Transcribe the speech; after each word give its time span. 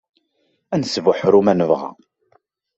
Ad 0.73 0.79
nesbuḥru 0.81 1.39
ma 1.43 1.53
nebɣa. 1.53 1.89